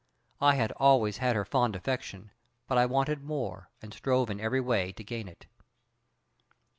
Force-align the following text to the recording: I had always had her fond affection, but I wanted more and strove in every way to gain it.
I 0.39 0.55
had 0.55 0.71
always 0.77 1.17
had 1.19 1.35
her 1.35 1.45
fond 1.45 1.75
affection, 1.75 2.31
but 2.67 2.75
I 2.75 2.87
wanted 2.87 3.21
more 3.23 3.69
and 3.83 3.93
strove 3.93 4.31
in 4.31 4.39
every 4.39 4.59
way 4.59 4.91
to 4.93 5.03
gain 5.03 5.27
it. 5.27 5.45